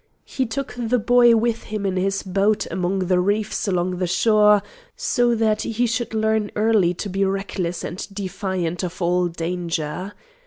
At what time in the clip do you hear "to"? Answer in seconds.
6.95-7.07